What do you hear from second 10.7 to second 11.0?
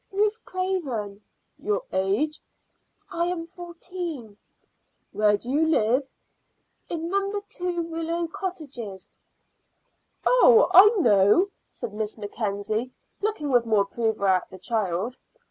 I